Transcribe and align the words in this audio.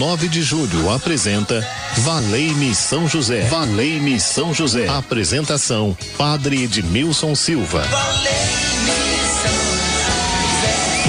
Rádio 0.00 0.08
9 0.08 0.28
de 0.28 0.42
Julho 0.42 0.90
apresenta 0.90 1.66
Valei-me 1.98 2.74
São 2.74 3.06
José. 3.06 3.42
Valei-me 3.42 4.18
São 4.18 4.54
José. 4.54 4.88
Apresentação: 4.88 5.96
Padre 6.16 6.64
Edmilson 6.64 7.34
Silva. 7.34 7.82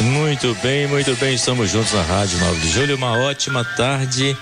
Muito 0.04 0.54
bem, 0.62 0.88
muito 0.88 1.16
bem. 1.16 1.36
Estamos 1.36 1.72
juntos 1.72 1.94
na 1.94 2.02
Rádio 2.02 2.38
9 2.40 2.59
de 2.59 2.70
Julho. 2.70 2.98
Uma 2.98 3.18
ótima 3.20 3.64
tarde 3.64 4.38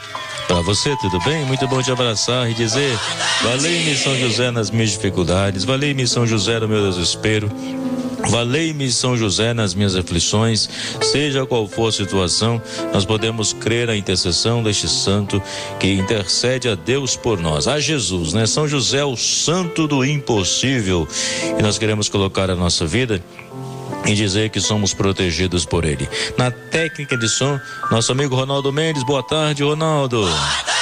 para 0.47 0.61
você, 0.61 0.95
tudo 0.97 1.19
bem? 1.23 1.45
Muito 1.45 1.67
bom 1.67 1.83
te 1.83 1.91
abraçar 1.91 2.49
e 2.49 2.55
dizer: 2.55 2.97
Valei-me 3.43 3.95
São 3.95 4.17
José 4.17 4.49
nas 4.49 4.71
minhas 4.71 4.89
dificuldades, 4.89 5.63
valei-me 5.63 6.07
São 6.07 6.25
José 6.25 6.59
no 6.59 6.67
meu 6.67 6.89
desespero. 6.89 7.51
Valei-me 8.27 8.91
São 8.91 9.17
José 9.17 9.53
nas 9.53 9.73
minhas 9.73 9.95
aflições, 9.95 10.69
seja 11.01 11.45
qual 11.45 11.67
for 11.67 11.89
a 11.89 11.91
situação, 11.91 12.61
nós 12.93 13.05
podemos 13.05 13.53
crer 13.53 13.87
na 13.87 13.95
intercessão 13.95 14.61
deste 14.61 14.87
santo 14.87 15.41
que 15.79 15.93
intercede 15.93 16.67
a 16.69 16.75
Deus 16.75 17.15
por 17.15 17.39
nós, 17.39 17.67
a 17.67 17.79
Jesus, 17.79 18.33
né? 18.33 18.45
São 18.45 18.67
José, 18.67 19.03
o 19.03 19.15
santo 19.15 19.87
do 19.87 20.03
impossível, 20.03 21.07
e 21.57 21.61
nós 21.61 21.77
queremos 21.77 22.09
colocar 22.09 22.49
a 22.49 22.55
nossa 22.55 22.85
vida 22.85 23.23
e 24.05 24.13
dizer 24.13 24.49
que 24.49 24.59
somos 24.59 24.93
protegidos 24.93 25.65
por 25.65 25.85
ele. 25.85 26.07
Na 26.37 26.51
técnica 26.51 27.17
de 27.17 27.27
som, 27.27 27.59
nosso 27.91 28.11
amigo 28.11 28.35
Ronaldo 28.35 28.71
Mendes. 28.71 29.03
Boa 29.03 29.23
tarde, 29.23 29.63
Ronaldo. 29.63 30.21
Boa 30.21 30.31
tarde. 30.31 30.78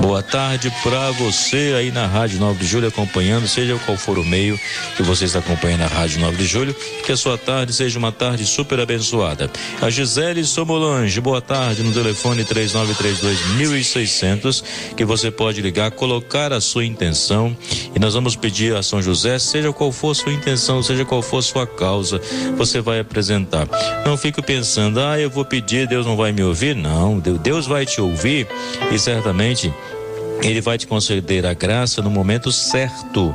Boa 0.00 0.22
tarde 0.22 0.72
para 0.82 1.10
você 1.12 1.74
aí 1.76 1.90
na 1.90 2.06
Rádio 2.06 2.40
9 2.40 2.58
de 2.58 2.66
Julho 2.66 2.88
acompanhando, 2.88 3.46
seja 3.46 3.78
qual 3.84 3.98
for 3.98 4.18
o 4.18 4.24
meio 4.24 4.58
que 4.96 5.02
você 5.02 5.26
está 5.26 5.40
acompanhando 5.40 5.82
a 5.82 5.86
Rádio 5.86 6.20
9 6.20 6.38
de 6.38 6.46
Julho, 6.46 6.74
que 7.04 7.12
a 7.12 7.16
sua 7.16 7.36
tarde 7.36 7.72
seja 7.72 7.98
uma 7.98 8.10
tarde 8.10 8.46
super 8.46 8.80
abençoada. 8.80 9.50
A 9.80 9.90
Gisele 9.90 10.44
Somolange, 10.44 11.20
boa 11.20 11.42
tarde 11.42 11.82
no 11.82 11.92
telefone 11.92 12.44
3932 12.44 13.94
que 14.96 15.04
você 15.04 15.30
pode 15.30 15.60
ligar, 15.60 15.90
colocar 15.90 16.52
a 16.52 16.60
sua 16.60 16.84
intenção 16.84 17.54
e 17.94 17.98
nós 17.98 18.14
vamos 18.14 18.34
pedir 18.34 18.74
a 18.74 18.82
São 18.82 19.02
José, 19.02 19.38
seja 19.38 19.72
qual 19.72 19.92
for 19.92 20.14
sua 20.14 20.32
intenção, 20.32 20.82
seja 20.82 21.04
qual 21.04 21.20
for 21.20 21.42
sua 21.42 21.66
causa, 21.66 22.20
você 22.56 22.80
vai 22.80 23.00
apresentar. 23.00 23.68
Não 24.06 24.16
fique 24.16 24.40
pensando, 24.40 24.98
ah, 24.98 25.20
eu 25.20 25.28
vou 25.28 25.44
pedir, 25.44 25.86
Deus 25.86 26.06
não 26.06 26.16
vai 26.16 26.32
me 26.32 26.42
ouvir. 26.42 26.74
Não, 26.74 27.18
Deus 27.18 27.66
vai 27.66 27.84
te 27.84 28.00
ouvir 28.00 28.48
e 28.90 28.98
certamente 28.98 29.70
ele 30.42 30.60
vai 30.60 30.78
te 30.78 30.86
conceder 30.86 31.44
a 31.44 31.52
graça 31.52 32.00
no 32.00 32.10
momento 32.10 32.50
certo. 32.50 33.34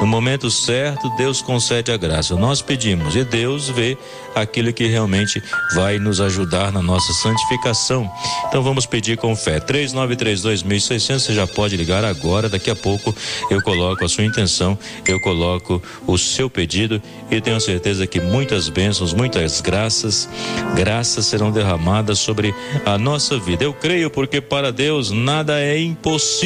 No 0.00 0.06
momento 0.06 0.50
certo, 0.50 1.08
Deus 1.16 1.42
concede 1.42 1.90
a 1.90 1.96
graça. 1.96 2.36
Nós 2.36 2.62
pedimos 2.62 3.16
e 3.16 3.24
Deus 3.24 3.68
vê 3.68 3.96
aquilo 4.34 4.72
que 4.72 4.86
realmente 4.86 5.42
vai 5.74 5.98
nos 5.98 6.20
ajudar 6.20 6.72
na 6.72 6.82
nossa 6.82 7.12
santificação. 7.14 8.10
Então 8.48 8.62
vamos 8.62 8.86
pedir 8.86 9.16
com 9.16 9.34
fé. 9.34 9.60
3932.600, 9.60 11.18
você 11.18 11.34
já 11.34 11.46
pode 11.46 11.76
ligar 11.76 12.04
agora. 12.04 12.48
Daqui 12.48 12.70
a 12.70 12.76
pouco 12.76 13.14
eu 13.50 13.62
coloco 13.62 14.04
a 14.04 14.08
sua 14.08 14.24
intenção, 14.24 14.78
eu 15.06 15.20
coloco 15.20 15.82
o 16.06 16.18
seu 16.18 16.50
pedido 16.50 17.00
e 17.30 17.40
tenho 17.40 17.60
certeza 17.60 18.06
que 18.06 18.20
muitas 18.20 18.68
bênçãos, 18.68 19.12
muitas 19.12 19.60
graças, 19.60 20.28
graças 20.74 21.26
serão 21.26 21.50
derramadas 21.50 22.18
sobre 22.18 22.54
a 22.84 22.98
nossa 22.98 23.38
vida. 23.38 23.64
Eu 23.64 23.72
creio 23.72 24.10
porque 24.10 24.40
para 24.40 24.72
Deus 24.72 25.10
nada 25.10 25.60
é 25.60 25.80
impossível. 25.80 26.43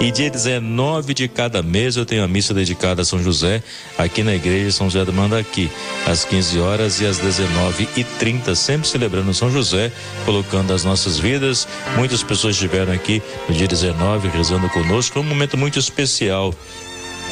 E 0.00 0.12
dia 0.12 0.30
19 0.30 1.12
de 1.12 1.26
cada 1.26 1.64
mês 1.64 1.96
eu 1.96 2.06
tenho 2.06 2.22
a 2.22 2.28
missa 2.28 2.54
dedicada 2.54 3.02
a 3.02 3.04
São 3.04 3.20
José 3.20 3.60
aqui 3.98 4.22
na 4.22 4.32
igreja 4.36 4.70
São 4.70 4.88
José 4.88 5.04
do 5.04 5.12
Mandaqui, 5.12 5.68
às 6.06 6.24
15 6.24 6.60
horas 6.60 7.00
e 7.00 7.06
às 7.06 7.18
19h30, 7.18 8.54
sempre 8.54 8.86
celebrando 8.86 9.34
São 9.34 9.50
José, 9.50 9.90
colocando 10.24 10.72
as 10.72 10.84
nossas 10.84 11.18
vidas. 11.18 11.66
Muitas 11.96 12.22
pessoas 12.22 12.54
estiveram 12.54 12.92
aqui 12.92 13.20
no 13.48 13.54
dia 13.56 13.66
19 13.66 14.28
rezando 14.28 14.68
conosco, 14.68 15.18
um 15.18 15.24
momento 15.24 15.56
muito 15.56 15.76
especial. 15.76 16.54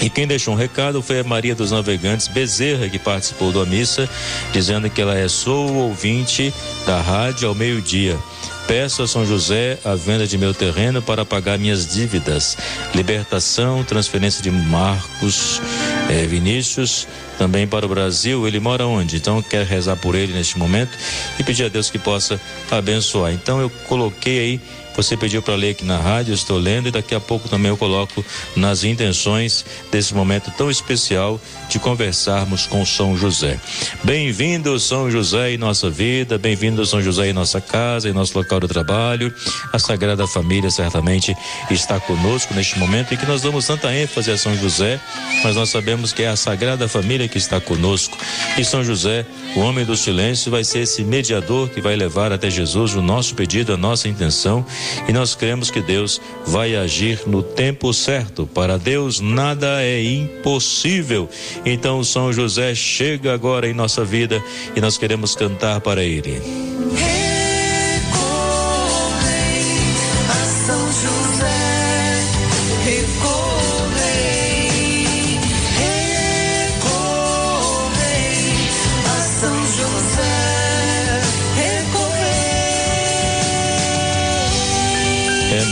E 0.03 0.11
quem 0.11 0.27
deixou 0.27 0.53
um 0.53 0.57
recado 0.57 1.01
foi 1.01 1.21
a 1.21 1.25
Maria 1.25 1.55
dos 1.55 1.71
Navegantes 1.71 2.27
Bezerra, 2.27 2.89
que 2.89 2.99
participou 2.99 3.53
da 3.53 3.65
missa, 3.65 4.11
dizendo 4.53 4.91
que 4.91 5.01
ela 5.01 5.17
é 5.17 5.29
sou 5.29 5.73
ouvinte 5.75 6.53
da 6.85 7.01
rádio 7.01 7.49
ao 7.49 7.55
meio-dia. 7.55 8.19
Peço 8.67 9.03
a 9.03 9.07
São 9.07 9.25
José 9.25 9.79
a 9.85 9.95
venda 9.95 10.27
de 10.27 10.37
meu 10.37 10.53
terreno 10.53 11.01
para 11.01 11.25
pagar 11.25 11.57
minhas 11.57 11.87
dívidas. 11.87 12.57
Libertação, 12.95 13.85
transferência 13.85 14.43
de 14.43 14.51
Marcos 14.51 15.63
eh, 16.11 16.27
Vinícius, 16.27 17.07
também 17.39 17.65
para 17.67 17.87
o 17.87 17.89
Brasil. 17.89 18.47
Ele 18.47 18.59
mora 18.59 18.85
onde? 18.85 19.17
Então 19.17 19.41
quero 19.41 19.65
rezar 19.65 19.97
por 19.97 20.17
ele 20.17 20.33
neste 20.33 20.59
momento 20.59 20.91
e 21.39 21.45
pedir 21.45 21.65
a 21.65 21.69
Deus 21.69 21.91
que 21.91 21.99
possa 21.99 22.41
abençoar. 22.69 23.33
Então 23.33 23.61
eu 23.61 23.71
coloquei 23.71 24.41
aí 24.41 24.61
você 24.97 25.17
pediu 25.17 25.43
para 25.43 25.55
ler 25.55 25.71
aqui 25.71 25.85
na 25.85 25.99
rádio, 25.99 26.33
estou 26.33 26.59
lendo 26.59 26.89
e 26.89 26.91
daqui 26.91 27.15
a 27.15 27.21
pouco 27.21 27.49
também 27.49 27.69
eu 27.69 27.77
coloco 27.77 28.25
nas 28.57 28.83
intenções 28.83 29.65
desse 29.93 30.15
momento 30.15 30.51
tão 30.57 30.71
especial 30.71 31.39
de 31.69 31.79
conversarmos 31.79 32.67
com 32.67 32.85
São 32.87 33.17
José. 33.17 33.61
Bem-vindo 34.03 34.79
São 34.81 35.11
José 35.11 35.53
em 35.53 35.59
nossa 35.59 35.91
vida, 35.91 36.39
bem-vindo 36.39 36.85
São 36.87 37.03
José 37.03 37.29
em 37.29 37.33
nossa 37.35 37.61
casa, 37.61 38.09
em 38.09 38.13
nosso 38.13 38.37
local 38.39 38.59
de 38.61 38.69
trabalho. 38.69 39.33
A 39.71 39.79
Sagrada 39.79 40.27
Família 40.27 40.71
certamente 40.71 41.37
está 41.71 42.01
conosco 42.01 42.55
neste 42.55 42.79
momento 42.79 43.13
e 43.13 43.19
que 43.19 43.27
nós 43.27 43.43
damos 43.43 43.67
tanta 43.67 43.95
ênfase 43.95 44.31
a 44.31 44.39
São 44.39 44.57
José, 44.57 44.99
mas 45.45 45.57
nós 45.57 45.69
sabemos 45.69 46.15
que 46.15 46.23
é 46.23 46.29
a 46.29 46.37
Sagrada 46.37 46.89
Família 46.89 47.29
que 47.29 47.37
está 47.37 47.61
conosco. 47.61 48.17
E 48.57 48.65
São 48.65 48.83
José, 48.83 49.27
o 49.55 49.61
homem 49.61 49.85
do 49.85 49.97
silêncio, 49.97 50.51
vai 50.51 50.65
ser 50.65 50.81
esse 50.81 51.05
mediador 51.05 51.69
que 51.69 51.83
vai 51.83 51.97
levar 51.97 52.33
até 52.33 52.49
Jesus 52.49 52.95
o 52.95 53.03
nosso 53.03 53.35
pedido, 53.35 53.75
a 53.75 53.77
nossa 53.77 54.09
intenção 54.09 54.65
e 55.09 55.13
nós 55.13 55.35
cremos 55.35 55.71
que 55.71 55.81
Deus 55.81 56.21
vai 56.47 56.77
agir 56.77 57.21
no 57.27 57.43
tempo 57.43 57.93
certo. 57.93 58.47
Para 58.47 58.79
Deus 58.79 59.21
nada 59.21 59.83
é 59.83 60.03
impossível. 60.03 61.29
Então 61.65 62.03
São 62.05 62.33
José 62.33 62.75
chega 62.75 63.33
agora 63.33 63.69
em 63.69 63.75
nossa 63.75 64.05
vida 64.05 64.43
e 64.75 64.81
nós 64.81 64.99
queremos 64.99 65.35
cantar 65.35 65.81
para 65.81 66.03
ele. 66.05 66.41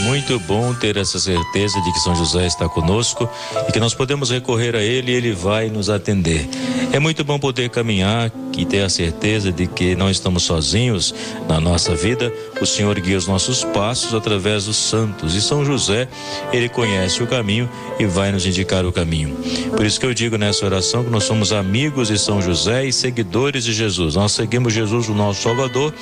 Muito 0.04 0.38
bom 0.40 0.74
ter 0.74 0.98
essa 0.98 1.18
certeza 1.18 1.80
de 1.80 1.92
que 1.92 1.98
São 1.98 2.14
José 2.14 2.46
está 2.46 2.68
conosco 2.68 3.28
e 3.66 3.72
que 3.72 3.80
nós 3.80 3.94
podemos 3.94 4.30
recorrer 4.30 4.76
a 4.76 4.82
Ele 4.82 5.10
e 5.10 5.14
Ele 5.14 5.32
vai 5.32 5.70
nos 5.70 5.88
atender. 5.88 6.46
É 6.92 6.98
muito 6.98 7.24
bom 7.24 7.38
poder 7.38 7.70
caminhar 7.70 8.30
e 8.56 8.64
ter 8.64 8.82
a 8.82 8.88
certeza 8.88 9.52
de 9.52 9.66
que 9.66 9.94
não 9.96 10.10
estamos 10.10 10.42
sozinhos 10.42 11.14
na 11.48 11.60
nossa 11.60 11.94
vida. 11.94 12.32
O 12.60 12.66
Senhor 12.66 12.98
guia 13.00 13.16
os 13.16 13.26
nossos 13.26 13.64
passos 13.64 14.14
através 14.14 14.66
dos 14.66 14.76
santos 14.76 15.34
e 15.34 15.40
São 15.40 15.64
José, 15.64 16.08
ele 16.52 16.68
conhece 16.68 17.22
o 17.22 17.26
caminho 17.26 17.68
e 17.98 18.06
vai 18.06 18.30
nos 18.30 18.46
indicar 18.46 18.84
o 18.86 18.92
caminho. 18.92 19.36
Por 19.76 19.84
isso 19.84 19.98
que 19.98 20.06
eu 20.06 20.14
digo 20.14 20.36
nessa 20.36 20.64
oração 20.64 21.04
que 21.04 21.10
nós 21.10 21.24
somos 21.24 21.52
amigos 21.52 22.08
de 22.08 22.18
São 22.18 22.40
José 22.40 22.84
e 22.84 22.92
seguidores 22.92 23.64
de 23.64 23.72
Jesus. 23.72 24.14
Nós 24.14 24.32
seguimos 24.32 24.72
Jesus, 24.72 25.08
o 25.08 25.14
nosso 25.14 25.42
Salvador, 25.42 25.92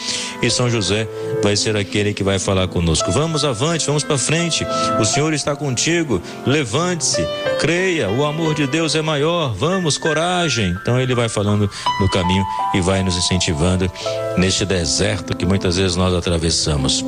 e 0.43 0.51
São 0.51 0.71
José 0.71 1.09
vai 1.43 1.57
ser 1.57 1.77
aquele 1.77 2.13
que 2.13 2.23
vai 2.23 2.39
falar 2.39 2.69
conosco. 2.69 3.11
Vamos 3.11 3.45
avante, 3.45 3.87
vamos 3.87 4.05
para 4.05 4.19
frente. 4.19 4.65
O 5.01 5.05
Senhor 5.05 5.33
está 5.33 5.57
contigo. 5.57 6.21
Levante-se, 6.47 7.27
creia, 7.61 8.11
o 8.11 8.25
amor 8.25 8.55
de 8.55 8.67
Deus 8.67 8.95
é 8.95 9.03
maior. 9.03 9.55
Vamos, 9.55 9.99
coragem. 9.99 10.77
Então 10.83 11.01
ele 11.01 11.15
vai 11.15 11.29
falando 11.29 11.69
no 12.01 12.09
caminho 12.11 12.42
e 12.75 12.81
vai 12.81 13.03
nos 13.03 13.17
incentivando 13.17 13.91
neste 14.37 14.65
deserto 14.65 15.37
que 15.37 15.45
muitas 15.45 15.77
vezes 15.77 15.97
nós 15.97 16.15
atravessamos. 16.15 17.05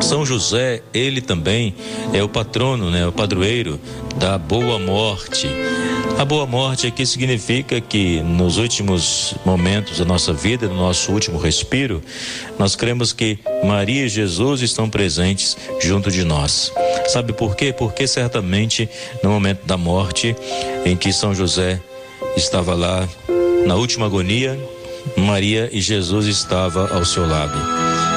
São 0.00 0.24
José, 0.24 0.82
ele 0.94 1.20
também 1.20 1.74
é 2.12 2.22
o 2.22 2.28
patrono, 2.28 2.90
né, 2.90 3.06
o 3.06 3.12
padroeiro 3.12 3.80
da 4.16 4.38
boa 4.38 4.78
morte. 4.78 5.48
A 6.18 6.24
boa 6.24 6.46
morte 6.46 6.86
aqui 6.86 7.06
significa 7.06 7.80
que 7.80 8.20
nos 8.22 8.56
últimos 8.56 9.34
momentos 9.44 9.98
da 9.98 10.04
nossa 10.04 10.32
vida, 10.32 10.66
no 10.66 10.74
nosso 10.74 11.12
último 11.12 11.38
respiro, 11.38 12.02
nós 12.58 12.74
cremos 12.74 13.12
que 13.12 13.38
Maria 13.64 14.04
e 14.04 14.08
Jesus 14.08 14.62
estão 14.62 14.90
presentes 14.90 15.56
junto 15.80 16.10
de 16.10 16.24
nós. 16.24 16.72
Sabe 17.08 17.32
por 17.32 17.54
quê? 17.54 17.72
Porque 17.72 18.06
certamente 18.06 18.88
no 19.22 19.30
momento 19.30 19.64
da 19.64 19.76
morte, 19.76 20.34
em 20.84 20.96
que 20.96 21.12
São 21.12 21.32
José 21.34 21.80
estava 22.36 22.74
lá 22.74 23.08
na 23.68 23.74
última 23.74 24.06
agonia, 24.06 24.58
Maria 25.14 25.68
e 25.70 25.78
Jesus 25.82 26.26
estava 26.26 26.88
ao 26.96 27.04
seu 27.04 27.28
lado. 27.28 27.52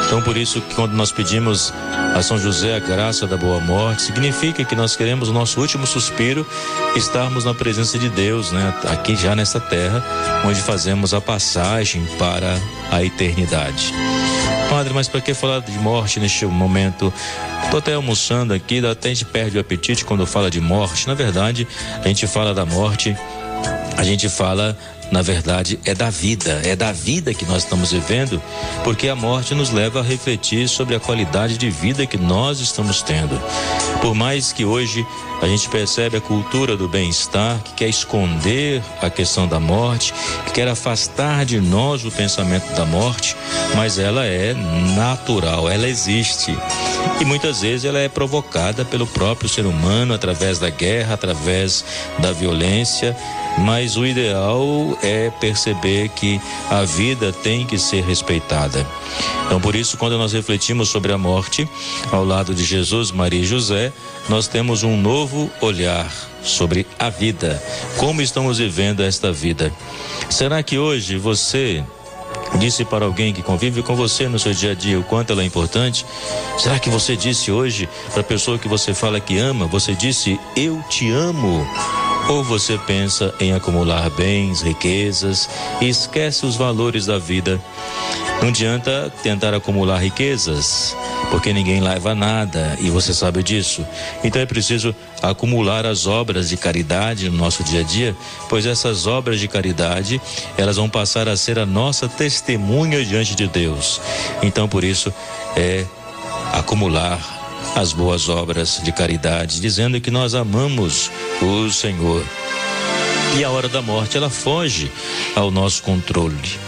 Então, 0.06 0.22
por 0.22 0.38
isso 0.38 0.62
que 0.62 0.76
quando 0.76 0.94
nós 0.94 1.12
pedimos 1.12 1.74
a 2.16 2.22
São 2.22 2.40
José 2.40 2.74
a 2.74 2.80
graça 2.80 3.28
da 3.28 3.36
boa 3.36 3.60
morte, 3.60 4.02
significa 4.02 4.64
que 4.64 4.76
nós 4.76 4.96
queremos 4.96 5.28
o 5.28 5.34
nosso 5.34 5.60
último 5.60 5.86
suspiro 5.86 6.48
estarmos 6.96 7.44
na 7.44 7.54
presença 7.54 8.00
de 8.00 8.08
Deus, 8.08 8.54
né? 8.54 8.74
Aqui 8.90 9.14
já 9.14 9.36
nessa 9.36 9.60
terra, 9.60 10.02
onde 10.46 10.62
fazemos 10.62 11.14
a 11.14 11.20
passagem 11.20 12.02
para 12.18 12.58
a 12.90 13.04
eternidade. 13.04 13.94
Padre, 14.70 14.94
mas 14.94 15.10
para 15.10 15.20
que 15.20 15.34
falar 15.34 15.60
de 15.60 15.78
morte 15.80 16.18
neste 16.18 16.46
momento? 16.46 17.14
Estou 17.66 17.80
até 17.80 17.94
almoçando 17.94 18.54
aqui, 18.54 18.86
até 18.86 19.10
a 19.10 19.14
gente 19.14 19.26
perde 19.26 19.58
o 19.58 19.62
apetite 19.62 20.06
quando 20.06 20.26
fala 20.26 20.50
de 20.50 20.62
morte. 20.62 21.08
Na 21.08 21.14
verdade, 21.14 21.68
a 22.02 22.08
gente 22.08 22.26
fala 22.26 22.54
da 22.54 22.66
morte, 22.66 23.16
a 23.98 24.04
gente 24.04 24.30
fala 24.30 24.78
na 25.12 25.22
verdade, 25.22 25.78
é 25.84 25.94
da 25.94 26.10
vida, 26.10 26.62
é 26.64 26.74
da 26.74 26.94
vida 26.94 27.34
que 27.34 27.46
nós 27.46 27.64
estamos 27.64 27.92
vivendo, 27.92 28.42
porque 28.84 29.10
a 29.10 29.16
morte 29.16 29.54
nos 29.54 29.70
leva 29.70 30.00
a 30.00 30.04
refletir 30.04 30.70
sobre 30.70 30.96
a 30.96 31.00
qualidade 31.02 31.58
de 31.58 31.70
vida 31.70 32.06
que 32.06 32.18
nós 32.18 32.62
estamos 32.62 33.02
tendo. 33.02 33.38
Por 34.02 34.16
mais 34.16 34.54
que 34.54 34.64
hoje 34.64 35.06
a 35.42 35.48
gente 35.48 35.68
percebe 35.70 36.16
a 36.16 36.22
cultura 36.22 36.78
do 36.78 36.88
bem-estar, 36.88 37.60
que 37.60 37.74
quer 37.74 37.90
esconder 37.90 38.82
a 39.02 39.10
questão 39.10 39.48
da 39.48 39.60
morte, 39.60 40.14
que 40.46 40.54
quer 40.54 40.68
afastar 40.68 41.44
de 41.46 41.60
nós 41.60 42.06
o 42.06 42.12
pensamento 42.12 42.74
da 42.74 42.86
morte, 42.86 43.36
mas 43.76 44.00
ela 44.00 44.26
é 44.26 44.54
natural, 44.96 45.70
ela 45.70 45.90
existe. 45.90 46.56
E 47.20 47.26
muitas 47.26 47.62
vezes 47.62 47.86
ela 47.86 48.00
é 48.00 48.10
provocada 48.10 48.84
pelo 48.84 49.06
próprio 49.06 49.48
ser 49.48 49.66
humano 49.68 50.14
através 50.14 50.58
da 50.58 50.72
guerra, 50.72 51.14
através 51.14 51.86
da 52.18 52.32
violência, 52.32 53.16
mas 53.60 53.96
o 53.96 54.06
ideal 54.06 54.98
é 55.04 55.30
perceber 55.30 56.10
que 56.10 56.42
a 56.70 56.84
vida 56.84 57.32
tem 57.32 57.66
que 57.66 57.78
ser 57.78 58.04
respeitada. 58.04 58.88
Então, 59.46 59.62
por 59.62 59.76
isso, 59.76 59.98
quando 59.98 60.18
nós 60.18 60.34
refletimos 60.34 60.90
sobre 60.90 61.12
a 61.12 61.18
morte, 61.18 61.70
ao 62.12 62.26
lado 62.26 62.56
de 62.56 62.64
Jesus, 62.64 63.12
Maria 63.12 63.42
e 63.42 63.46
José, 63.46 63.94
nós 64.28 64.48
temos 64.48 64.82
um 64.82 64.98
novo 64.98 65.52
olhar 65.62 66.12
sobre 66.44 66.88
a 66.98 67.10
vida, 67.10 67.62
como 67.98 68.22
estamos 68.22 68.58
vivendo 68.58 69.04
esta 69.04 69.32
vida. 69.32 69.72
Será 70.30 70.64
que 70.64 70.78
hoje 70.80 71.18
você 71.18 71.84
disse 72.58 72.86
para 72.86 73.06
alguém 73.06 73.34
que 73.34 73.42
convive 73.42 73.82
com 73.82 73.96
você 73.96 74.28
no 74.28 74.40
seu 74.40 74.54
dia 74.54 74.72
a 74.72 74.76
dia 74.76 75.00
o 75.00 75.04
quanto 75.04 75.34
ela 75.34 75.42
é 75.42 75.46
importante? 75.46 76.06
Será 76.58 76.80
que 76.80 76.90
você 76.90 77.16
disse 77.16 77.52
hoje 77.52 77.90
para 78.12 78.22
a 78.22 78.24
pessoa 78.24 78.60
que 78.60 78.68
você 78.68 78.94
fala 78.94 79.20
que 79.20 79.38
ama, 79.38 79.66
você 79.66 79.94
disse 79.94 80.40
eu 80.56 80.82
te 80.90 81.10
amo? 81.10 81.66
Ou 82.30 82.44
você 82.44 82.78
pensa 82.78 83.34
em 83.40 83.54
acumular 83.54 84.10
bens, 84.10 84.62
riquezas 84.62 85.50
e 85.82 85.90
esquece 85.90 86.46
os 86.46 86.56
valores 86.56 87.06
da 87.06 87.18
vida? 87.18 87.60
Não 88.42 88.50
adianta 88.50 89.12
tentar 89.22 89.54
acumular 89.54 90.00
riquezas, 90.00 90.96
porque 91.30 91.54
ninguém 91.54 91.80
leva 91.80 92.16
nada 92.16 92.76
e 92.80 92.90
você 92.90 93.14
sabe 93.14 93.44
disso. 93.44 93.86
Então 94.24 94.42
é 94.42 94.46
preciso 94.46 94.96
acumular 95.22 95.86
as 95.86 96.08
obras 96.08 96.50
de 96.50 96.58
caridade 96.58 97.30
no 97.30 97.38
nosso 97.38 97.64
dia 97.64 97.82
a 97.82 97.84
dia, 97.84 98.16
pois 98.50 98.66
essas 98.66 99.06
obras 99.06 99.40
de 99.40 99.48
caridade, 99.48 100.20
elas 100.58 100.78
vão 100.78 100.90
passar 100.90 101.28
a 101.28 101.38
ser 101.38 101.60
a 101.60 101.66
nossa 101.66 102.08
testemunha 102.08 103.04
diante 103.06 103.36
de 103.36 103.48
Deus. 103.48 104.02
Então 104.42 104.68
por 104.68 104.84
isso 104.84 105.14
é 105.56 105.86
acumular 106.52 107.41
as 107.76 107.94
boas 107.94 108.30
obras 108.30 108.82
de 108.84 108.92
caridade, 108.92 109.60
dizendo 109.60 110.00
que 110.02 110.12
nós 110.12 110.36
amamos 110.36 111.12
o 111.42 111.70
Senhor. 111.70 112.24
E 113.38 113.44
a 113.44 113.50
hora 113.50 113.70
da 113.70 113.82
morte 113.82 114.18
ela 114.18 114.30
foge 114.30 114.92
ao 115.36 115.50
nosso 115.50 115.82
controle. 115.84 116.60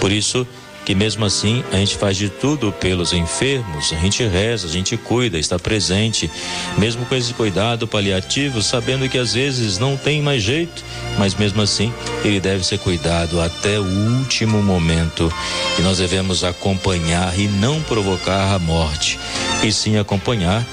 Por 0.00 0.12
isso, 0.12 0.46
que 0.90 0.94
mesmo 0.96 1.24
assim 1.24 1.62
a 1.70 1.76
gente 1.76 1.96
faz 1.96 2.16
de 2.16 2.28
tudo 2.28 2.72
pelos 2.72 3.12
enfermos, 3.12 3.92
a 3.92 3.94
gente 3.94 4.26
reza, 4.26 4.66
a 4.66 4.70
gente 4.70 4.96
cuida, 4.96 5.38
está 5.38 5.56
presente, 5.56 6.28
mesmo 6.78 7.06
com 7.06 7.14
esse 7.14 7.32
cuidado 7.32 7.86
paliativo, 7.86 8.60
sabendo 8.60 9.08
que 9.08 9.16
às 9.16 9.34
vezes 9.34 9.78
não 9.78 9.96
tem 9.96 10.20
mais 10.20 10.42
jeito, 10.42 10.82
mas 11.16 11.32
mesmo 11.36 11.62
assim 11.62 11.94
ele 12.24 12.40
deve 12.40 12.66
ser 12.66 12.80
cuidado 12.80 13.40
até 13.40 13.78
o 13.78 13.84
último 14.18 14.60
momento 14.64 15.32
e 15.78 15.82
nós 15.82 15.98
devemos 15.98 16.42
acompanhar 16.42 17.38
e 17.38 17.46
não 17.46 17.80
provocar 17.82 18.52
a 18.52 18.58
morte, 18.58 19.16
e 19.62 19.70
sim 19.70 19.96
acompanhar 19.96 20.66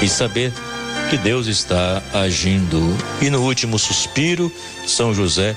e 0.00 0.08
saber 0.08 0.50
que 1.10 1.18
Deus 1.18 1.46
está 1.46 2.02
agindo. 2.14 2.96
E 3.20 3.28
no 3.28 3.42
último 3.42 3.78
suspiro, 3.78 4.50
São 4.86 5.12
José 5.12 5.54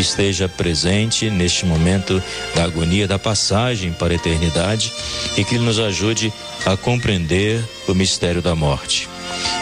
esteja 0.00 0.48
presente 0.48 1.30
neste 1.30 1.66
momento 1.66 2.22
da 2.54 2.64
agonia, 2.64 3.06
da 3.06 3.18
passagem 3.18 3.92
para 3.92 4.12
a 4.12 4.16
eternidade 4.16 4.92
e 5.36 5.44
que 5.44 5.54
Ele 5.54 5.64
nos 5.64 5.78
ajude 5.78 6.32
a 6.66 6.76
compreender 6.76 7.62
o 7.86 7.94
mistério 7.94 8.42
da 8.42 8.54
morte. 8.54 9.08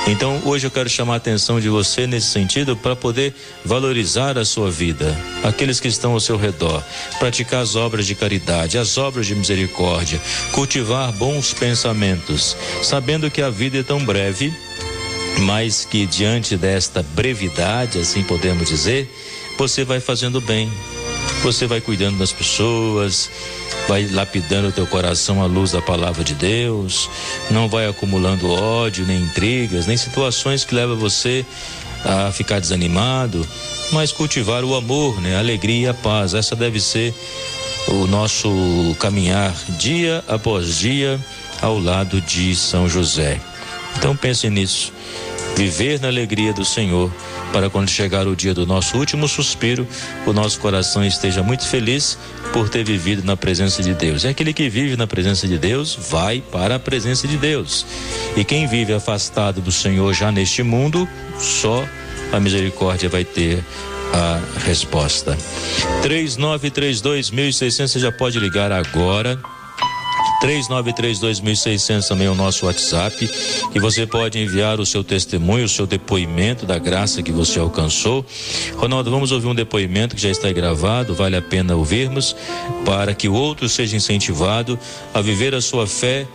Então, 0.07 0.41
hoje 0.45 0.67
eu 0.67 0.71
quero 0.71 0.89
chamar 0.89 1.15
a 1.15 1.17
atenção 1.17 1.61
de 1.61 1.69
você 1.69 2.07
nesse 2.07 2.29
sentido 2.29 2.77
para 2.77 2.95
poder 2.95 3.35
valorizar 3.65 4.39
a 4.39 4.45
sua 4.45 4.71
vida, 4.71 5.17
aqueles 5.43 5.81
que 5.81 5.89
estão 5.89 6.13
ao 6.13 6.21
seu 6.21 6.37
redor, 6.37 6.83
praticar 7.19 7.63
as 7.63 7.75
obras 7.75 8.07
de 8.07 8.15
caridade, 8.15 8.79
as 8.79 8.97
obras 8.97 9.27
de 9.27 9.35
misericórdia, 9.35 10.21
cultivar 10.53 11.13
bons 11.13 11.53
pensamentos, 11.53 12.57
sabendo 12.83 13.31
que 13.31 13.43
a 13.43 13.51
vida 13.51 13.79
é 13.79 13.83
tão 13.83 14.05
breve, 14.05 14.55
mas 15.41 15.85
que 15.85 16.07
diante 16.07 16.57
desta 16.57 17.03
brevidade, 17.03 17.99
assim 17.99 18.23
podemos 18.23 18.69
dizer, 18.69 19.11
você 19.57 19.85
vai 19.85 20.01
fazendo 20.01 20.41
bem, 20.41 20.71
você 21.43 21.67
vai 21.67 21.81
cuidando 21.81 22.19
das 22.19 22.33
pessoas, 22.33 23.31
vai 23.89 24.07
lapidando 24.07 24.69
o 24.69 24.73
teu 24.73 24.87
coração 24.87 25.43
à 25.43 25.47
luz 25.47 25.73
da 25.73 25.81
palavra 25.81 26.23
de 26.23 26.35
Deus, 26.35 27.09
não 27.51 27.69
vai 27.69 27.87
acumulando 27.87 28.51
ódio, 28.51 29.07
nem 29.07 29.23
intrigas, 29.23 29.87
nem 29.87 29.97
situações 29.97 30.65
que 30.65 30.75
levam 30.75 30.97
você 30.97 31.45
a 32.05 32.31
ficar 32.31 32.61
desanimado, 32.61 33.47
mas 33.93 34.13
cultivar 34.13 34.65
o 34.65 34.75
amor, 34.75 35.21
né? 35.21 35.37
A 35.37 35.41
alegria 35.41 35.87
e 35.87 35.89
a 35.89 35.95
paz. 35.95 36.35
Essa 36.35 36.55
deve 36.55 36.81
ser 36.81 37.15
o 37.89 38.07
nosso 38.07 38.49
caminhar 38.99 39.55
dia 39.79 40.25
após 40.27 40.79
dia 40.79 41.21
ao 41.61 41.79
lado 41.79 42.21
de 42.21 42.55
São 42.55 42.89
José. 42.89 43.41
Então 43.97 44.17
pense 44.17 44.49
nisso. 44.51 44.93
Viver 45.57 45.99
na 46.01 46.09
alegria 46.09 46.53
do 46.53 46.67
Senhor 46.67 47.11
para 47.51 47.71
quando 47.71 47.89
chegar 47.89 48.27
o 48.27 48.37
dia 48.37 48.53
do 48.53 48.67
nosso 48.67 48.99
último 48.99 49.27
suspiro, 49.27 49.89
o 50.27 50.33
nosso 50.33 50.61
coração 50.61 51.03
esteja 51.03 51.43
muito 51.43 51.67
feliz 51.67 52.19
por 52.53 52.69
ter 52.69 52.85
vivido 52.85 53.25
na 53.25 53.39
presença 53.39 53.83
de 53.83 53.95
Deus. 53.95 54.25
E 54.25 54.29
aquele 54.29 54.53
que 54.53 54.69
vive 54.69 54.97
na 54.97 55.07
presença 55.07 55.49
de 55.49 55.57
Deus 55.57 55.99
vai 56.11 56.43
para 56.53 56.75
a 56.75 56.79
presença 56.79 57.27
de 57.27 57.39
Deus. 57.39 57.87
E 58.37 58.45
quem 58.45 58.67
vive 58.67 58.93
afastado 58.93 59.63
do 59.63 59.73
Senhor 59.73 60.13
já 60.13 60.31
neste 60.31 60.63
mundo, 60.63 61.09
só 61.39 61.89
a 62.33 62.39
misericórdia 62.39 63.09
vai 63.09 63.25
ter 63.25 63.65
a 64.13 64.39
resposta. 64.67 65.39
3932 66.03 67.31
1600 67.31 67.93
você 67.93 67.99
já 67.99 68.13
pode 68.13 68.39
ligar 68.39 68.71
agora 68.71 69.41
3932.600 70.47 72.07
também 72.07 72.29
é 72.29 72.31
o 72.31 72.35
nosso 72.37 72.67
WhatsApp, 72.67 73.29
e 73.75 73.81
você 73.81 74.07
pode 74.07 74.39
enviar 74.39 74.79
o 74.79 74.87
seu 74.87 75.03
testemunho, 75.03 75.65
o 75.65 75.69
seu 75.69 75.89
depoimento 75.89 76.65
da 76.65 76.79
graça 76.79 77.21
que 77.21 77.33
você 77.33 77.59
alcançou. 77.59 78.25
Ronaldo, 78.77 79.11
vamos 79.11 79.33
ouvir 79.33 79.49
um 79.49 79.55
depoimento 79.55 80.15
que 80.15 80.23
já 80.23 80.31
está 80.31 80.53
gravado, 80.53 81.17
vale 81.17 81.35
a 81.35 81.43
pena 81.43 81.75
ouvirmos, 81.75 82.37
para 82.85 83.13
que 83.13 83.29
o 83.29 83.35
outro 83.35 83.69
seja 83.69 83.97
incentivado 83.97 84.79
a 85.13 85.21
viver 85.21 85.53
a 85.53 85.61
sua 85.61 85.87
fé 85.87 86.27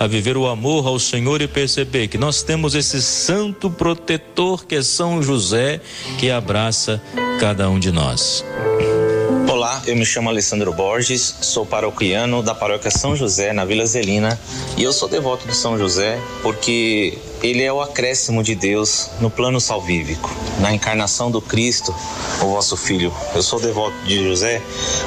a 0.00 0.06
viver 0.06 0.34
o 0.34 0.46
amor 0.46 0.86
ao 0.86 0.98
Senhor 0.98 1.42
e 1.42 1.46
perceber 1.46 2.08
que 2.08 2.16
nós 2.16 2.42
temos 2.42 2.74
esse 2.74 3.02
santo 3.02 3.70
protetor 3.70 4.64
que 4.64 4.76
é 4.76 4.82
São 4.82 5.22
José, 5.22 5.78
que 6.18 6.30
abraça 6.30 7.02
cada 7.38 7.68
um 7.68 7.78
de 7.78 7.92
nós. 7.92 8.42
Olá, 9.70 9.82
eu 9.86 9.94
me 9.94 10.04
chamo 10.04 10.28
Alessandro 10.28 10.72
Borges, 10.72 11.32
sou 11.42 11.64
paroquiano 11.64 12.42
da 12.42 12.52
paróquia 12.52 12.90
São 12.90 13.14
José, 13.14 13.52
na 13.52 13.64
Vila 13.64 13.86
Zelina, 13.86 14.36
e 14.76 14.82
eu 14.82 14.92
sou 14.92 15.08
devoto 15.08 15.46
de 15.46 15.54
São 15.54 15.78
José 15.78 16.20
porque 16.42 17.16
ele 17.40 17.62
é 17.62 17.72
o 17.72 17.80
acréscimo 17.80 18.42
de 18.42 18.56
Deus 18.56 19.08
no 19.20 19.30
plano 19.30 19.60
salvífico, 19.60 20.28
na 20.58 20.74
encarnação 20.74 21.30
do 21.30 21.40
Cristo, 21.40 21.94
o 22.42 22.46
vosso 22.46 22.76
Filho. 22.76 23.14
Eu 23.32 23.44
sou 23.44 23.60
devoto 23.60 23.94
de 24.04 24.24
José 24.24 24.60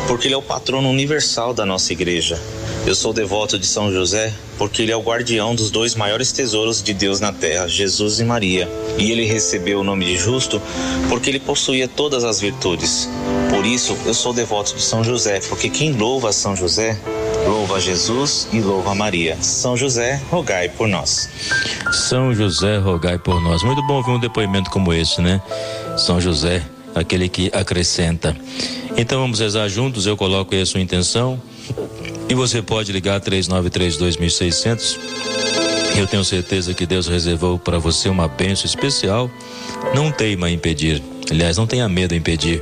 porque 0.08 0.30
ele 0.30 0.34
é 0.34 0.38
o 0.38 0.42
patrono 0.42 0.90
universal 0.90 1.54
da 1.54 1.66
nossa 1.66 1.92
igreja. 1.92 2.42
Eu 2.88 2.96
sou 2.96 3.12
devoto 3.12 3.60
de 3.60 3.68
São 3.68 3.92
José 3.92 4.34
porque 4.58 4.82
ele 4.82 4.94
é 4.94 4.96
o 4.96 5.02
guardião 5.02 5.54
dos 5.54 5.72
dois 5.72 5.94
maiores 5.94 6.32
tesouros 6.32 6.82
de 6.82 6.94
Deus 6.94 7.20
na 7.20 7.34
terra, 7.34 7.68
Jesus 7.68 8.22
e 8.22 8.24
Maria. 8.24 8.70
E 8.98 9.12
ele 9.12 9.26
recebeu 9.26 9.82
o 9.82 9.84
nome 9.84 10.06
de 10.06 10.16
justo 10.16 10.62
porque 11.10 11.30
ele 11.30 11.40
possuía 11.42 11.86
todas 11.86 12.24
as 12.24 12.40
virtudes. 12.40 13.10
Por 13.64 13.70
isso, 13.70 13.98
eu 14.06 14.14
sou 14.14 14.34
devoto 14.34 14.76
de 14.76 14.82
São 14.82 15.06
José, 15.06 15.40
porque 15.48 15.70
quem 15.70 15.94
louva 15.94 16.34
São 16.34 16.54
José, 16.54 17.00
louva 17.48 17.80
Jesus 17.80 18.46
e 18.52 18.60
louva 18.60 18.94
Maria. 18.94 19.38
São 19.42 19.78
José, 19.78 20.22
rogai 20.30 20.68
por 20.68 20.86
nós. 20.86 21.30
São 21.90 22.36
José, 22.36 22.78
rogai 22.78 23.18
por 23.18 23.40
nós. 23.40 23.64
Muito 23.64 23.82
bom 23.88 24.04
ver 24.04 24.12
um 24.12 24.20
depoimento 24.20 24.70
como 24.70 24.94
esse, 24.94 25.22
né? 25.22 25.42
São 25.96 26.20
José, 26.20 26.62
aquele 26.94 27.30
que 27.30 27.50
acrescenta. 27.54 28.36
Então 28.98 29.22
vamos 29.22 29.40
rezar 29.40 29.70
juntos, 29.70 30.06
eu 30.06 30.18
coloco 30.18 30.54
aí 30.54 30.62
a 30.62 30.66
sua 30.66 30.82
intenção 30.82 31.42
E 32.28 32.36
você 32.36 32.62
pode 32.62 32.92
ligar 32.92 33.22
3932.600. 33.22 35.00
Eu 35.96 36.06
tenho 36.06 36.26
certeza 36.26 36.74
que 36.74 36.86
Deus 36.86 37.08
reservou 37.08 37.58
para 37.58 37.80
você 37.80 38.10
uma 38.10 38.28
bênção 38.28 38.66
especial. 38.66 39.32
Não 39.96 40.12
teima 40.12 40.50
em 40.50 40.58
pedir. 40.58 41.02
Aliás, 41.32 41.56
não 41.56 41.66
tenha 41.66 41.88
medo 41.88 42.14
em 42.14 42.20
pedir. 42.20 42.62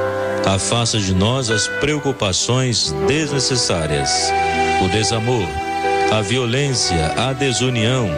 Afasta 0.45 0.99
de 0.99 1.13
nós 1.13 1.49
as 1.49 1.67
preocupações 1.67 2.93
desnecessárias 3.07 4.31
o 4.83 4.89
desamor, 4.89 5.47
a 6.11 6.21
violência, 6.21 7.13
a 7.15 7.33
desunião, 7.33 8.09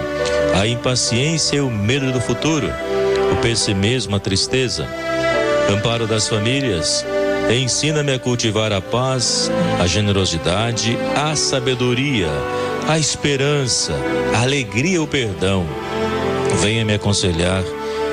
a 0.58 0.66
impaciência 0.66 1.58
e 1.58 1.62
o 1.62 1.70
medo 1.70 2.12
do 2.12 2.22
futuro, 2.22 2.68
o 3.32 3.42
pessimismo, 3.42 4.16
a 4.16 4.20
tristeza. 4.20 4.88
Amparo 5.70 6.08
das 6.08 6.28
famílias, 6.28 7.06
ensina-me 7.52 8.14
a 8.14 8.20
cultivar 8.20 8.72
a 8.72 8.80
paz, 8.80 9.52
a 9.82 9.86
generosidade, 9.86 10.98
a 11.16 11.36
sabedoria, 11.36 12.30
a 12.88 12.98
esperança, 12.98 13.94
a 14.34 14.44
alegria 14.44 14.96
e 14.96 15.00
o 15.00 15.08
perdão. 15.08 15.66
Venha 16.62 16.86
me 16.86 16.94
aconselhar 16.94 17.64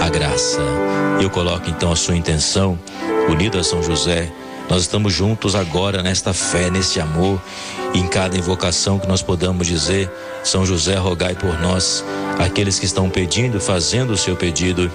a 0.00 0.08
graça. 0.08 0.60
Eu 1.20 1.30
coloco 1.30 1.68
então 1.70 1.92
a 1.92 1.96
sua 1.96 2.16
intenção, 2.16 2.78
unida 3.28 3.60
a 3.60 3.64
São 3.64 3.82
José. 3.82 4.30
Nós 4.68 4.82
estamos 4.82 5.12
juntos 5.12 5.54
agora 5.54 6.02
nesta 6.02 6.32
fé, 6.32 6.70
neste 6.70 7.00
amor 7.00 7.40
em 7.94 8.06
cada 8.06 8.36
invocação 8.36 8.98
que 8.98 9.06
nós 9.06 9.22
podamos 9.22 9.66
dizer, 9.66 10.10
São 10.44 10.66
José, 10.66 10.96
rogai 10.96 11.34
por 11.34 11.58
nós, 11.60 12.04
aqueles 12.38 12.78
que 12.78 12.84
estão 12.84 13.08
pedindo, 13.08 13.60
fazendo 13.60 14.12
o 14.12 14.16
seu 14.16 14.36
pedido. 14.36 14.90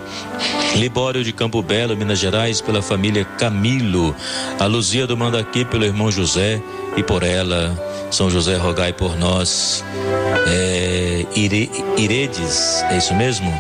Libório 0.76 1.24
de 1.24 1.34
Campo 1.34 1.62
Belo, 1.62 1.98
Minas 1.98 2.20
Gerais, 2.20 2.62
pela 2.62 2.82
família 2.82 3.26
Camilo. 3.26 4.16
A 4.60 4.66
Luzia 4.66 5.08
do 5.08 5.18
Mandaqui 5.18 5.66
pelo 5.66 5.84
irmão 5.84 6.12
José 6.12 6.62
e 6.96 7.04
por 7.04 7.24
ela. 7.24 7.78
São 8.12 8.30
José, 8.30 8.56
rogai 8.56 8.94
por 8.94 9.18
nós. 9.18 9.84
É, 10.48 11.26
Ire, 11.36 11.72
Iredes, 11.98 12.84
é 12.90 12.98
isso 12.98 13.16
mesmo? 13.16 13.52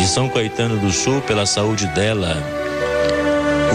De 0.00 0.06
São 0.06 0.30
Caetano 0.30 0.78
do 0.78 0.90
Sul, 0.90 1.20
pela 1.20 1.44
saúde 1.44 1.86
dela. 1.88 2.34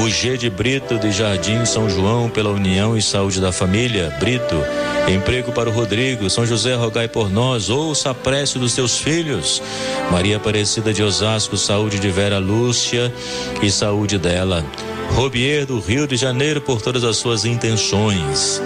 O 0.03 0.09
G 0.09 0.35
de 0.35 0.49
Brito 0.49 0.97
de 0.97 1.11
Jardim 1.11 1.63
São 1.65 1.87
João 1.87 2.31
pela 2.31 2.49
união 2.49 2.97
e 2.97 3.01
saúde 3.01 3.39
da 3.39 3.51
família. 3.51 4.11
Brito, 4.19 4.55
emprego 5.07 5.51
para 5.51 5.69
o 5.69 5.71
Rodrigo. 5.71 6.27
São 6.27 6.43
José, 6.43 6.73
rogai 6.73 7.07
por 7.07 7.29
nós. 7.29 7.69
Ouça 7.69 8.09
a 8.09 8.13
prece 8.15 8.57
dos 8.57 8.73
teus 8.73 8.97
filhos. 8.97 9.61
Maria 10.11 10.37
Aparecida 10.37 10.91
de 10.91 11.03
Osasco, 11.03 11.55
saúde 11.57 11.99
de 11.99 12.09
Vera 12.09 12.39
Lúcia 12.39 13.13
e 13.61 13.69
saúde 13.69 14.17
dela. 14.17 14.65
Robier 15.13 15.65
do 15.65 15.79
Rio 15.79 16.07
de 16.07 16.15
Janeiro 16.15 16.61
por 16.61 16.81
todas 16.81 17.03
as 17.03 17.17
suas 17.17 17.45
intenções. 17.45 18.61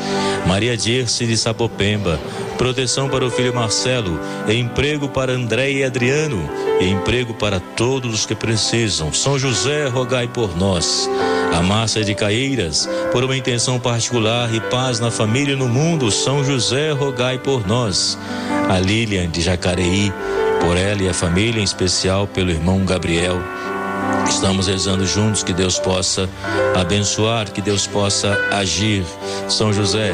Maria 0.47 0.75
Dirce 0.75 1.25
de 1.25 1.37
Sapopemba, 1.37 2.19
proteção 2.57 3.07
para 3.07 3.25
o 3.25 3.29
filho 3.29 3.53
Marcelo, 3.53 4.19
emprego 4.47 5.07
para 5.07 5.33
André 5.33 5.71
e 5.71 5.83
Adriano, 5.83 6.49
e 6.79 6.89
emprego 6.89 7.33
para 7.33 7.59
todos 7.59 8.13
os 8.13 8.25
que 8.25 8.33
precisam. 8.33 9.13
São 9.13 9.37
José, 9.37 9.87
rogai 9.87 10.27
por 10.27 10.57
nós. 10.57 11.09
A 11.53 11.61
Márcia 11.61 12.03
de 12.03 12.15
Caeiras, 12.15 12.87
por 13.11 13.23
uma 13.23 13.35
intenção 13.35 13.79
particular 13.79 14.53
e 14.53 14.59
paz 14.59 14.99
na 14.99 15.11
família 15.11 15.53
e 15.53 15.57
no 15.57 15.67
mundo. 15.67 16.11
São 16.11 16.43
José, 16.43 16.91
rogai 16.91 17.37
por 17.37 17.67
nós. 17.67 18.17
A 18.69 18.79
Lilian 18.79 19.29
de 19.29 19.41
Jacareí, 19.41 20.11
por 20.61 20.77
ela 20.77 21.01
e 21.01 21.09
a 21.09 21.13
família, 21.13 21.59
em 21.59 21.63
especial 21.63 22.27
pelo 22.27 22.51
irmão 22.51 22.85
Gabriel. 22.85 23.41
Estamos 24.29 24.67
rezando 24.67 25.05
juntos 25.05 25.43
que 25.43 25.51
Deus 25.51 25.79
possa 25.79 26.29
abençoar, 26.79 27.51
que 27.51 27.61
Deus 27.61 27.87
possa 27.87 28.37
agir. 28.51 29.03
São 29.49 29.73
José, 29.73 30.13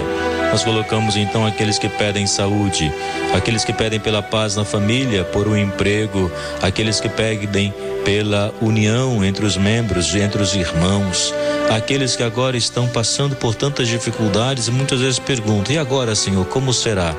nós 0.51 0.63
colocamos 0.63 1.17
então 1.17 1.45
aqueles 1.45 1.77
que 1.77 1.89
pedem 1.89 2.25
saúde, 2.25 2.91
aqueles 3.35 3.65
que 3.65 3.73
pedem 3.73 3.99
pela 3.99 4.23
paz 4.23 4.55
na 4.55 4.63
família, 4.63 5.25
por 5.25 5.47
um 5.47 5.57
emprego, 5.57 6.31
aqueles 6.61 6.99
que 6.99 7.09
pedem 7.09 7.73
pela 8.05 8.53
união 8.61 9.23
entre 9.23 9.45
os 9.45 9.57
membros, 9.57 10.15
entre 10.15 10.41
os 10.41 10.55
irmãos, 10.55 11.33
aqueles 11.69 12.15
que 12.15 12.23
agora 12.23 12.55
estão 12.55 12.87
passando 12.87 13.35
por 13.35 13.53
tantas 13.53 13.87
dificuldades 13.87 14.67
e 14.67 14.71
muitas 14.71 15.01
vezes 15.01 15.19
perguntam: 15.19 15.75
e 15.75 15.77
agora, 15.77 16.15
Senhor, 16.15 16.45
como 16.45 16.73
será? 16.73 17.13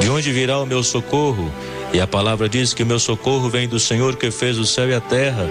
De 0.00 0.08
onde 0.08 0.30
virá 0.30 0.58
o 0.58 0.66
meu 0.66 0.82
socorro? 0.84 1.50
E 1.92 2.00
a 2.00 2.06
palavra 2.06 2.48
diz 2.48 2.72
que 2.72 2.82
o 2.82 2.86
meu 2.86 3.00
socorro 3.00 3.48
vem 3.48 3.68
do 3.68 3.80
Senhor 3.80 4.16
que 4.16 4.30
fez 4.30 4.58
o 4.58 4.66
céu 4.66 4.88
e 4.88 4.94
a 4.94 5.00
terra. 5.00 5.46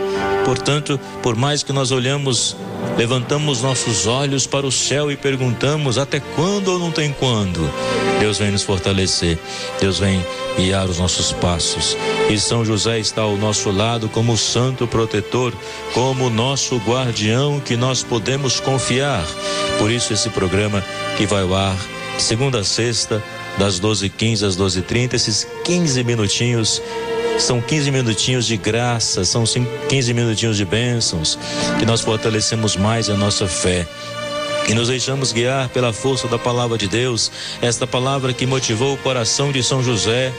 Portanto, 0.46 1.00
por 1.22 1.36
mais 1.36 1.64
que 1.64 1.74
nós 1.74 1.92
olhamos 1.92 2.56
levantamos 2.98 3.62
nossos 3.62 4.08
olhos 4.08 4.46
para 4.46 4.66
o 4.66 4.72
céu 4.72 5.12
e 5.12 5.16
perguntamos: 5.16 5.98
até 5.98 6.20
quando 6.20 6.70
ou 6.70 6.80
não 6.80 6.92
tem 6.92 7.14
quando? 7.14 7.70
Deus 8.20 8.38
vem 8.38 8.52
nos 8.52 8.64
fortalecer, 8.64 9.40
Deus 9.80 10.00
vem 10.00 10.24
guiar 10.58 10.90
os 10.90 11.00
nossos 11.00 11.32
passos. 11.32 11.96
E 12.30 12.38
São 12.38 12.66
José 12.66 13.00
está 13.00 13.22
ao 13.22 13.38
nosso 13.38 13.72
lado 13.72 14.10
como 14.10 14.38
santo 14.38 14.86
protetor, 14.86 15.54
como 15.94 16.30
nosso 16.30 16.78
guardião 16.78 17.62
que 17.62 17.78
nós 17.78 18.04
podemos 18.04 18.60
confiar. 18.60 19.26
Por 19.78 19.90
isso, 19.90 20.12
esse 20.12 20.30
programa 20.30 20.84
que 21.16 21.26
vai 21.26 21.44
ao 21.44 21.56
ar, 21.56 21.78
segunda 22.18 22.60
a 22.60 22.64
sexta, 22.66 23.24
das 23.60 23.80
12h15 23.80 24.48
às 24.48 24.58
12h30, 24.58 25.14
esses 25.14 25.48
15 25.66 26.04
minutinhos 26.06 26.82
são 27.38 27.62
15 27.62 27.92
minutinhos 27.92 28.46
de 28.46 28.58
graça, 28.58 29.24
são 29.26 29.44
15 29.44 30.14
minutinhos 30.14 30.58
de 30.58 30.66
bênçãos, 30.66 31.38
que 31.78 31.86
nós 31.86 32.02
fortalecemos 32.02 32.76
mais 32.76 33.10
a 33.10 33.16
nossa 33.16 33.48
fé 33.48 33.86
e 34.68 34.74
nos 34.74 34.88
deixamos 34.88 35.32
guiar 35.32 35.68
pela 35.70 35.92
força 35.92 36.28
da 36.28 36.38
palavra 36.38 36.78
de 36.78 36.88
Deus, 36.88 37.32
esta 37.62 37.86
palavra 37.86 38.34
que 38.34 38.46
motivou 38.46 38.94
o 38.94 38.98
coração 38.98 39.52
de 39.52 39.62
São 39.62 39.84
José, 39.84 40.32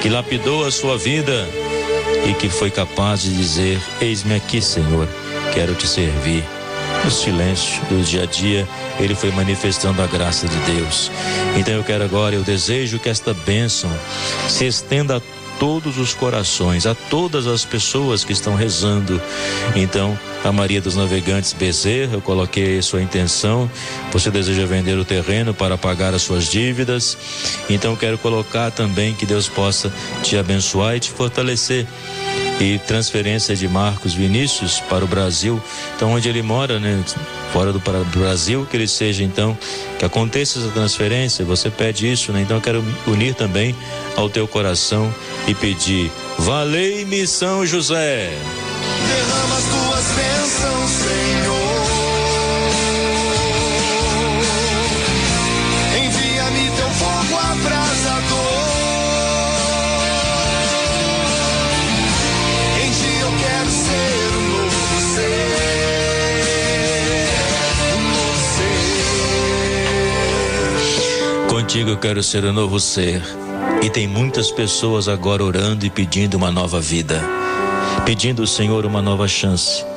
que 0.00 0.08
lapidou 0.08 0.64
a 0.64 0.70
sua 0.70 0.98
vida 0.98 1.48
e 2.28 2.34
que 2.34 2.48
foi 2.48 2.70
capaz 2.70 3.22
de 3.22 3.36
dizer: 3.36 3.80
Eis-me 4.00 4.34
aqui, 4.34 4.60
Senhor, 4.60 5.08
quero 5.52 5.74
te 5.74 5.86
servir. 5.86 6.44
No 7.04 7.10
silêncio 7.10 7.84
do 7.86 8.02
dia 8.04 8.22
a 8.22 8.26
dia, 8.26 8.68
ele 9.00 9.14
foi 9.14 9.30
manifestando 9.32 10.00
a 10.02 10.06
graça 10.06 10.46
de 10.46 10.56
Deus. 10.72 11.10
Então 11.56 11.74
eu 11.74 11.84
quero 11.84 12.04
agora, 12.04 12.34
eu 12.34 12.42
desejo 12.42 12.98
que 12.98 13.08
esta 13.08 13.34
bênção 13.34 13.90
se 14.48 14.66
estenda 14.66 15.16
a 15.16 15.20
todos 15.62 15.96
os 15.96 16.12
corações, 16.12 16.86
a 16.86 16.94
todas 16.94 17.46
as 17.46 17.64
pessoas 17.64 18.24
que 18.24 18.32
estão 18.32 18.56
rezando. 18.56 19.22
Então, 19.76 20.18
a 20.44 20.50
Maria 20.50 20.80
dos 20.80 20.96
Navegantes 20.96 21.52
Bezerra, 21.52 22.14
eu 22.14 22.20
coloquei 22.20 22.82
sua 22.82 23.00
intenção. 23.00 23.70
Você 24.12 24.28
deseja 24.28 24.66
vender 24.66 24.98
o 24.98 25.04
terreno 25.04 25.54
para 25.54 25.78
pagar 25.78 26.14
as 26.14 26.22
suas 26.22 26.46
dívidas. 26.46 27.16
Então, 27.70 27.94
quero 27.94 28.18
colocar 28.18 28.72
também 28.72 29.14
que 29.14 29.24
Deus 29.24 29.48
possa 29.48 29.92
te 30.22 30.36
abençoar 30.36 30.96
e 30.96 31.00
te 31.00 31.10
fortalecer 31.10 31.86
e 32.62 32.78
transferência 32.78 33.56
de 33.56 33.66
Marcos 33.66 34.14
Vinícius 34.14 34.78
para 34.78 35.04
o 35.04 35.08
Brasil, 35.08 35.60
então 35.96 36.12
onde 36.12 36.28
ele 36.28 36.42
mora, 36.42 36.78
né, 36.78 37.02
fora 37.52 37.72
do 37.72 37.82
Brasil, 38.16 38.64
que 38.70 38.76
ele 38.76 38.86
seja 38.86 39.24
então, 39.24 39.58
que 39.98 40.04
aconteça 40.04 40.60
essa 40.60 40.68
transferência, 40.68 41.44
você 41.44 41.70
pede 41.70 42.10
isso, 42.10 42.32
né? 42.32 42.42
Então 42.42 42.56
eu 42.58 42.60
quero 42.60 42.84
unir 43.06 43.34
também 43.34 43.74
ao 44.16 44.30
teu 44.30 44.46
coração 44.46 45.12
e 45.48 45.54
pedir: 45.54 46.10
Valei-me 46.38 47.26
São 47.26 47.66
José. 47.66 48.30
Derrama 49.08 49.56
as 49.56 49.64
tuas 49.64 50.06
bênçãos, 50.16 50.90
Senhor. 50.90 51.71
Eu 71.80 71.96
quero 71.96 72.22
ser 72.22 72.44
um 72.44 72.52
novo 72.52 72.78
ser. 72.78 73.22
E 73.82 73.88
tem 73.88 74.06
muitas 74.06 74.50
pessoas 74.50 75.08
agora 75.08 75.42
orando 75.42 75.86
e 75.86 75.90
pedindo 75.90 76.36
uma 76.36 76.50
nova 76.50 76.80
vida, 76.80 77.20
pedindo 78.04 78.42
ao 78.42 78.46
Senhor 78.46 78.84
uma 78.84 79.00
nova 79.00 79.26
chance 79.26 79.91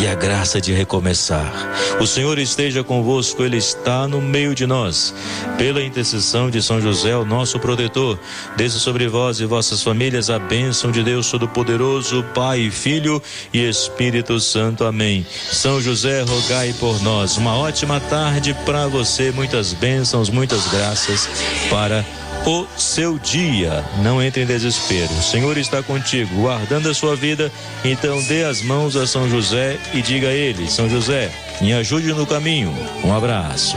e 0.00 0.06
a 0.06 0.14
graça 0.14 0.60
de 0.60 0.72
recomeçar. 0.72 1.52
O 2.00 2.06
Senhor 2.06 2.38
esteja 2.38 2.82
convosco, 2.82 3.42
Ele 3.42 3.56
está 3.56 4.08
no 4.08 4.20
meio 4.20 4.54
de 4.54 4.66
nós. 4.66 5.14
Pela 5.58 5.82
intercessão 5.82 6.50
de 6.50 6.62
São 6.62 6.80
José, 6.80 7.16
o 7.16 7.24
nosso 7.24 7.58
protetor, 7.58 8.18
desça 8.56 8.78
sobre 8.78 9.08
vós 9.08 9.40
e 9.40 9.44
vossas 9.44 9.82
famílias 9.82 10.30
a 10.30 10.38
bênção 10.38 10.90
de 10.90 11.02
Deus 11.02 11.30
Todo-Poderoso, 11.30 12.24
Pai, 12.34 12.70
Filho 12.70 13.22
e 13.52 13.68
Espírito 13.68 14.40
Santo. 14.40 14.84
Amém. 14.84 15.26
São 15.50 15.80
José, 15.80 16.22
rogai 16.22 16.74
por 16.78 17.02
nós. 17.02 17.36
Uma 17.36 17.56
ótima 17.56 18.00
tarde 18.00 18.54
para 18.64 18.86
você, 18.86 19.30
muitas 19.30 19.72
bênçãos, 19.72 20.30
muitas 20.30 20.66
graças 20.68 21.28
para 21.70 22.04
o 22.46 22.66
seu 22.76 23.18
dia. 23.18 23.84
Não 24.02 24.22
entre 24.22 24.42
em 24.42 24.46
desespero. 24.46 25.12
O 25.12 25.22
Senhor 25.22 25.56
está 25.56 25.82
contigo, 25.82 26.34
guardando 26.42 26.88
a 26.88 26.94
sua 26.94 27.14
vida. 27.14 27.50
Então 27.84 28.22
dê 28.24 28.44
as 28.44 28.62
mãos 28.62 28.96
a 28.96 29.06
São 29.06 29.28
José 29.28 29.78
e 29.94 30.02
diga 30.02 30.28
a 30.28 30.32
ele: 30.32 30.70
São 30.70 30.88
José, 30.88 31.30
me 31.60 31.72
ajude 31.72 32.12
no 32.12 32.26
caminho. 32.26 32.74
Um 33.04 33.14
abraço. 33.14 33.76